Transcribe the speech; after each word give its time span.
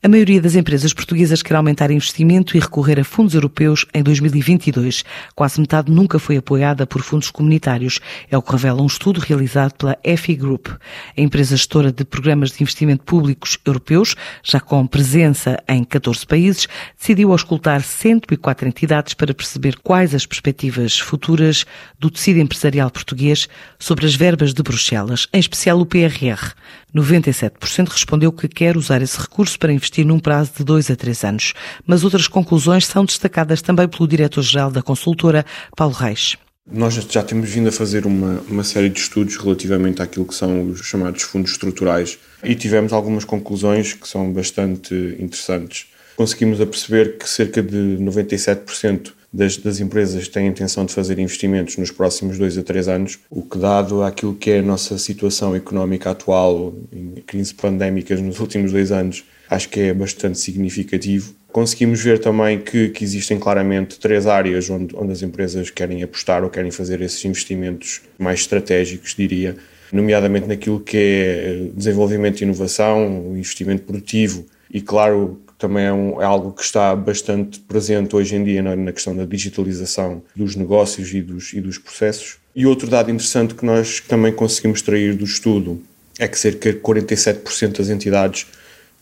A 0.00 0.06
maioria 0.06 0.40
das 0.40 0.54
empresas 0.54 0.92
portuguesas 0.92 1.42
quer 1.42 1.56
aumentar 1.56 1.90
investimento 1.90 2.56
e 2.56 2.60
recorrer 2.60 3.00
a 3.00 3.04
fundos 3.04 3.34
europeus 3.34 3.84
em 3.92 4.00
2022. 4.00 5.04
Quase 5.34 5.60
metade 5.60 5.90
nunca 5.90 6.20
foi 6.20 6.36
apoiada 6.36 6.86
por 6.86 7.02
fundos 7.02 7.32
comunitários. 7.32 7.98
É 8.30 8.38
o 8.38 8.42
que 8.42 8.52
revela 8.52 8.80
um 8.80 8.86
estudo 8.86 9.18
realizado 9.18 9.72
pela 9.72 9.98
EFI 10.04 10.36
Group. 10.36 10.68
A 10.68 11.20
empresa 11.20 11.56
gestora 11.56 11.90
de 11.90 12.04
programas 12.04 12.52
de 12.52 12.62
investimento 12.62 13.02
públicos 13.02 13.58
europeus, 13.64 14.14
já 14.40 14.60
com 14.60 14.86
presença 14.86 15.60
em 15.68 15.82
14 15.82 16.24
países, 16.24 16.68
decidiu 16.96 17.32
auscultar 17.32 17.82
104 17.82 18.68
entidades 18.68 19.14
para 19.14 19.34
perceber 19.34 19.78
quais 19.82 20.14
as 20.14 20.24
perspectivas 20.24 20.96
futuras 20.96 21.66
do 21.98 22.08
tecido 22.08 22.38
empresarial 22.38 22.88
português 22.88 23.48
sobre 23.80 24.06
as 24.06 24.14
verbas 24.14 24.54
de 24.54 24.62
Bruxelas, 24.62 25.26
em 25.32 25.40
especial 25.40 25.80
o 25.80 25.84
PRR. 25.84 26.54
97% 26.94 27.88
respondeu 27.88 28.32
que 28.32 28.48
quer 28.48 28.76
usar 28.76 29.02
esse 29.02 29.18
recurso 29.20 29.58
para 29.58 29.72
investir 29.72 30.04
num 30.06 30.18
prazo 30.18 30.52
de 30.56 30.64
dois 30.64 30.90
a 30.90 30.96
três 30.96 31.22
anos. 31.24 31.52
Mas 31.86 32.04
outras 32.04 32.26
conclusões 32.26 32.86
são 32.86 33.04
destacadas 33.04 33.60
também 33.60 33.86
pelo 33.86 34.08
diretor-geral 34.08 34.70
da 34.70 34.82
consultora, 34.82 35.44
Paulo 35.76 35.94
Reis. 35.94 36.36
Nós 36.70 36.94
já 36.94 37.22
temos 37.22 37.48
vindo 37.48 37.68
a 37.68 37.72
fazer 37.72 38.06
uma, 38.06 38.42
uma 38.48 38.62
série 38.62 38.90
de 38.90 39.00
estudos 39.00 39.36
relativamente 39.36 40.02
àquilo 40.02 40.26
que 40.26 40.34
são 40.34 40.68
os 40.68 40.80
chamados 40.80 41.22
fundos 41.22 41.52
estruturais 41.52 42.18
e 42.44 42.54
tivemos 42.54 42.92
algumas 42.92 43.24
conclusões 43.24 43.94
que 43.94 44.06
são 44.06 44.30
bastante 44.30 44.94
interessantes. 45.18 45.86
Conseguimos 46.14 46.60
aperceber 46.60 47.16
que 47.16 47.28
cerca 47.28 47.62
de 47.62 47.96
97% 48.00 49.12
das, 49.32 49.56
das 49.56 49.80
empresas 49.80 50.26
têm 50.28 50.46
a 50.46 50.50
intenção 50.50 50.84
de 50.84 50.92
fazer 50.92 51.18
investimentos 51.18 51.76
nos 51.76 51.90
próximos 51.90 52.38
dois 52.38 52.56
a 52.56 52.62
três 52.62 52.88
anos, 52.88 53.18
o 53.30 53.42
que, 53.42 53.58
dado 53.58 54.02
aquilo 54.02 54.34
que 54.34 54.50
é 54.50 54.58
a 54.60 54.62
nossa 54.62 54.96
situação 54.98 55.54
económica 55.54 56.10
atual, 56.10 56.74
em 56.92 57.22
crise 57.26 57.54
pandémicas 57.54 58.20
nos 58.20 58.40
últimos 58.40 58.72
dois 58.72 58.90
anos, 58.90 59.24
acho 59.50 59.68
que 59.68 59.80
é 59.80 59.94
bastante 59.94 60.38
significativo. 60.38 61.34
Conseguimos 61.52 62.02
ver 62.02 62.18
também 62.18 62.60
que, 62.60 62.90
que 62.90 63.02
existem 63.04 63.38
claramente 63.38 63.98
três 63.98 64.26
áreas 64.26 64.68
onde, 64.68 64.94
onde 64.94 65.12
as 65.12 65.22
empresas 65.22 65.70
querem 65.70 66.02
apostar 66.02 66.44
ou 66.44 66.50
querem 66.50 66.70
fazer 66.70 67.00
esses 67.00 67.24
investimentos 67.24 68.02
mais 68.18 68.40
estratégicos, 68.40 69.14
diria, 69.16 69.56
nomeadamente 69.90 70.46
naquilo 70.46 70.80
que 70.80 70.96
é 70.96 71.70
desenvolvimento 71.74 72.40
e 72.40 72.44
inovação, 72.44 73.32
investimento 73.34 73.84
produtivo 73.84 74.44
e, 74.70 74.80
claro, 74.80 75.40
também 75.58 75.84
é, 75.84 75.92
um, 75.92 76.22
é, 76.22 76.24
algo 76.24 76.52
que 76.52 76.62
está 76.62 76.94
bastante 76.94 77.58
presente 77.60 78.14
hoje 78.14 78.36
em 78.36 78.44
dia 78.44 78.62
na, 78.62 78.76
na, 78.76 78.92
questão 78.92 79.14
da 79.14 79.24
digitalização 79.24 80.22
dos 80.34 80.54
negócios 80.54 81.12
e 81.12 81.20
dos, 81.20 81.52
e 81.52 81.60
dos 81.60 81.76
processos. 81.76 82.36
E 82.54 82.64
outro 82.64 82.88
dado 82.88 83.10
interessante 83.10 83.54
que 83.54 83.66
nós 83.66 84.00
também 84.00 84.32
conseguimos 84.32 84.78
extrair 84.78 85.14
do 85.14 85.24
estudo 85.24 85.82
é 86.18 86.28
que 86.28 86.38
cerca 86.38 86.72
de 86.72 86.78
47% 86.78 87.78
das 87.78 87.90
entidades 87.90 88.46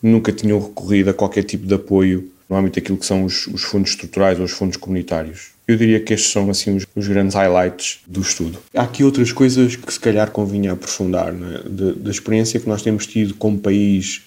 nunca 0.01 0.31
tinham 0.31 0.59
recorrido 0.59 1.11
a 1.11 1.13
qualquer 1.13 1.43
tipo 1.43 1.65
de 1.65 1.73
apoio 1.73 2.31
no 2.49 2.55
âmbito 2.55 2.79
daquilo 2.79 2.97
que 2.97 3.05
são 3.05 3.23
os, 3.23 3.47
os 3.47 3.63
fundos 3.63 3.91
estruturais 3.91 4.39
ou 4.39 4.45
os 4.45 4.51
fundos 4.51 4.77
comunitários. 4.77 5.49
Eu 5.67 5.75
diria 5.75 5.99
que 5.99 6.13
estes 6.13 6.31
são 6.31 6.49
assim 6.49 6.75
os, 6.75 6.85
os, 6.95 7.07
grandes 7.07 7.35
highlights 7.35 7.99
do 8.07 8.21
estudo. 8.21 8.59
Há 8.73 8.83
aqui 8.83 9.03
outras 9.03 9.31
coisas 9.31 9.75
que 9.75 9.91
se 9.91 9.99
calhar 9.99 10.31
convinha 10.31 10.71
aprofundar, 10.71 11.33
né? 11.33 11.61
da 11.65 12.09
experiência 12.09 12.59
que 12.59 12.69
nós 12.69 12.81
temos 12.81 13.05
tido 13.05 13.33
como 13.33 13.59
país 13.59 14.21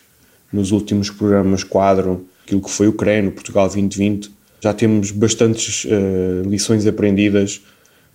nos 0.53 0.73
últimos 0.73 1.11
programas 1.11 1.65
quadro, 1.65 2.27
aquilo 2.45 2.61
que 2.61 2.71
foi 2.71 2.89
o 2.89 2.93
CREN, 2.93 3.31
Portugal 3.31 3.67
2020, 3.67 4.31
já 4.61 4.75
temos 4.75 5.11
bastantes 5.11 5.85
uh, 5.85 6.49
lições 6.49 6.87
aprendidas 6.87 7.63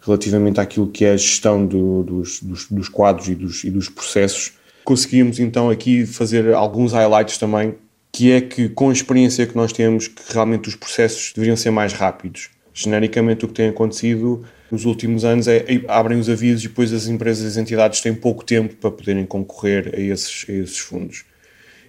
relativamente 0.02 0.60
àquilo 0.60 0.88
que 0.88 1.04
é 1.04 1.14
a 1.14 1.18
gestão 1.18 1.66
do, 1.66 2.04
dos, 2.04 2.40
dos, 2.42 2.68
dos, 2.70 2.90
quadros 2.90 3.28
e 3.28 3.36
dos, 3.36 3.64
e 3.64 3.72
dos 3.72 3.90
processos. 3.90 4.54
Conseguimos 4.84 5.40
então 5.40 5.70
aqui 5.70 6.06
fazer 6.06 6.54
alguns 6.54 6.94
highlights 6.94 7.40
também, 7.40 7.74
que 8.12 8.32
é 8.32 8.40
que 8.40 8.70
com 8.70 8.92
a 8.92 8.94
experiência 8.94 9.48
que 9.48 9.56
nós 9.56 9.74
temos, 9.74 10.08
que 10.08 10.22
realmente 10.32 10.70
os 10.70 10.76
processos 10.76 11.34
deveriam 11.34 11.58
ser 11.58 11.72
mais 11.72 11.92
rápidos. 11.92 12.50
Genericamente 12.72 13.46
o 13.46 13.48
que 13.48 13.54
tem 13.56 13.70
acontecido 13.70 14.46
nos 14.70 14.86
últimos 14.86 15.26
anos 15.26 15.48
é, 15.48 15.66
é 15.68 15.82
abrem 15.88 16.20
os 16.20 16.30
avisos 16.30 16.64
e 16.64 16.68
depois 16.68 16.94
as 16.94 17.08
empresas 17.08 17.44
e 17.44 17.48
as 17.48 17.58
entidades 17.58 18.02
têm 18.02 18.14
pouco 18.14 18.44
tempo 18.44 18.76
para 18.76 18.92
poderem 18.92 19.26
concorrer 19.26 19.92
a 19.96 20.00
esses, 20.00 20.46
a 20.48 20.52
esses 20.52 20.78
fundos. 20.78 21.26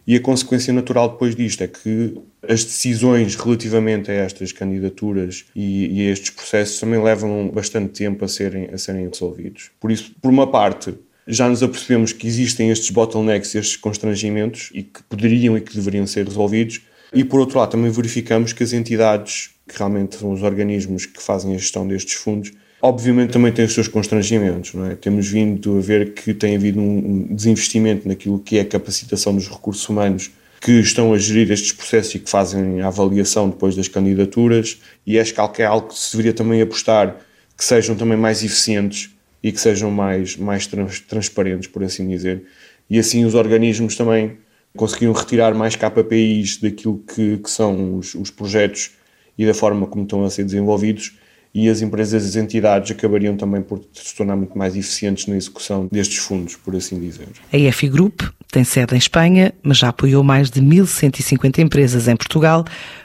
E 0.06 0.14
a 0.14 0.20
consequência 0.20 0.72
natural 0.72 1.08
depois 1.08 1.34
disto 1.34 1.62
é 1.62 1.66
que 1.66 2.16
as 2.46 2.62
decisões 2.64 3.34
relativamente 3.34 4.10
a 4.10 4.14
estas 4.14 4.52
candidaturas 4.52 5.46
e, 5.54 6.00
e 6.00 6.08
a 6.08 6.12
estes 6.12 6.30
processos 6.30 6.78
também 6.78 7.02
levam 7.02 7.50
bastante 7.52 7.88
tempo 7.88 8.24
a 8.24 8.28
serem, 8.28 8.68
a 8.72 8.78
serem 8.78 9.08
resolvidos. 9.08 9.70
Por 9.80 9.90
isso, 9.90 10.14
por 10.22 10.30
uma 10.30 10.48
parte, 10.48 10.94
já 11.26 11.48
nos 11.48 11.60
apercebemos 11.60 12.12
que 12.12 12.26
existem 12.26 12.70
estes 12.70 12.90
bottlenecks, 12.90 13.54
estes 13.56 13.76
constrangimentos 13.76 14.70
e 14.72 14.84
que 14.84 15.02
poderiam 15.02 15.56
e 15.58 15.60
que 15.60 15.74
deveriam 15.74 16.06
ser 16.06 16.24
resolvidos. 16.24 16.82
E 17.12 17.24
por 17.24 17.40
outro 17.40 17.58
lado, 17.58 17.72
também 17.72 17.90
verificamos 17.90 18.52
que 18.52 18.62
as 18.62 18.72
entidades, 18.72 19.50
que 19.66 19.76
realmente 19.76 20.16
são 20.16 20.30
os 20.32 20.42
organismos 20.42 21.04
que 21.06 21.20
fazem 21.20 21.52
a 21.54 21.58
gestão 21.58 21.86
destes 21.86 22.14
fundos, 22.14 22.52
Obviamente 22.88 23.32
também 23.32 23.50
tem 23.50 23.64
os 23.64 23.74
seus 23.74 23.88
constrangimentos, 23.88 24.72
não 24.72 24.86
é? 24.86 24.94
Temos 24.94 25.26
vindo 25.26 25.76
a 25.76 25.80
ver 25.80 26.14
que 26.14 26.32
tem 26.32 26.54
havido 26.54 26.80
um 26.80 27.34
desinvestimento 27.34 28.06
naquilo 28.06 28.38
que 28.38 28.58
é 28.58 28.60
a 28.60 28.64
capacitação 28.64 29.34
dos 29.34 29.48
recursos 29.48 29.88
humanos 29.88 30.30
que 30.60 30.70
estão 30.70 31.12
a 31.12 31.18
gerir 31.18 31.50
estes 31.50 31.72
processos 31.72 32.14
e 32.14 32.20
que 32.20 32.30
fazem 32.30 32.80
a 32.80 32.86
avaliação 32.86 33.50
depois 33.50 33.74
das 33.74 33.88
candidaturas 33.88 34.80
e 35.04 35.18
acho 35.18 35.34
que 35.34 35.62
é 35.62 35.64
algo 35.64 35.88
que 35.88 35.98
se 35.98 36.12
deveria 36.12 36.32
também 36.32 36.62
apostar 36.62 37.16
que 37.58 37.64
sejam 37.64 37.96
também 37.96 38.16
mais 38.16 38.44
eficientes 38.44 39.10
e 39.42 39.50
que 39.50 39.60
sejam 39.60 39.90
mais, 39.90 40.36
mais 40.36 40.68
trans, 40.68 41.00
transparentes, 41.00 41.66
por 41.66 41.82
assim 41.82 42.06
dizer. 42.06 42.44
E 42.88 43.00
assim 43.00 43.24
os 43.24 43.34
organismos 43.34 43.96
também 43.96 44.38
conseguiram 44.76 45.12
retirar 45.12 45.52
mais 45.56 45.74
KPIs 45.74 46.58
daquilo 46.58 46.98
que, 46.98 47.38
que 47.38 47.50
são 47.50 47.98
os, 47.98 48.14
os 48.14 48.30
projetos 48.30 48.92
e 49.36 49.44
da 49.44 49.54
forma 49.54 49.88
como 49.88 50.04
estão 50.04 50.24
a 50.24 50.30
ser 50.30 50.44
desenvolvidos 50.44 51.18
e 51.56 51.70
as 51.70 51.80
empresas 51.80 52.22
e 52.22 52.26
as 52.26 52.36
entidades 52.36 52.90
acabariam 52.90 53.34
também 53.34 53.62
por 53.62 53.80
se 53.94 54.14
tornar 54.14 54.36
muito 54.36 54.58
mais 54.58 54.76
eficientes 54.76 55.26
na 55.26 55.34
execução 55.34 55.88
destes 55.90 56.18
fundos, 56.18 56.54
por 56.54 56.76
assim 56.76 57.00
dizer. 57.00 57.28
A 57.50 57.56
EFI 57.56 57.88
Group 57.88 58.20
tem 58.52 58.62
sede 58.62 58.94
em 58.94 58.98
Espanha, 58.98 59.54
mas 59.62 59.78
já 59.78 59.88
apoiou 59.88 60.22
mais 60.22 60.50
de 60.50 60.60
1.150 60.60 61.60
empresas 61.60 62.08
em 62.08 62.14
Portugal, 62.14 62.62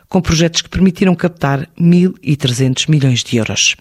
com 0.10 0.22
projetos 0.22 0.62
que 0.62 0.68
permitiram 0.68 1.16
captar 1.16 1.66
1.300 1.80 2.90
milhões 2.90 3.24
de 3.24 3.38
euros. 3.38 3.78